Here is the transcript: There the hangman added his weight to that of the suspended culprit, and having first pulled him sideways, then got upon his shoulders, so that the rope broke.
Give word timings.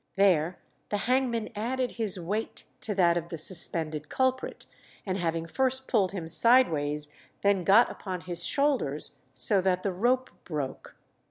There 0.15 0.57
the 0.89 0.97
hangman 1.05 1.49
added 1.55 1.91
his 1.91 2.19
weight 2.19 2.63
to 2.79 2.95
that 2.95 3.17
of 3.17 3.29
the 3.29 3.37
suspended 3.37 4.09
culprit, 4.09 4.65
and 5.05 5.15
having 5.15 5.45
first 5.45 5.87
pulled 5.87 6.11
him 6.11 6.27
sideways, 6.27 7.11
then 7.43 7.63
got 7.63 7.91
upon 7.91 8.21
his 8.21 8.43
shoulders, 8.43 9.19
so 9.35 9.61
that 9.61 9.83
the 9.83 9.93
rope 9.93 10.31
broke. 10.43 10.95